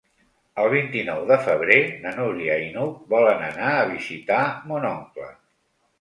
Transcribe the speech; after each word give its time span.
El 0.61 0.69
vint-i-nou 0.73 1.19
de 1.31 1.37
febrer 1.49 1.77
na 2.05 2.13
Núria 2.21 2.57
i 2.63 2.71
n'Hug 2.77 2.97
volen 3.15 3.47
anar 3.51 3.69
a 3.75 3.87
visitar 3.93 4.43
mon 4.73 4.93
oncle. 4.95 5.29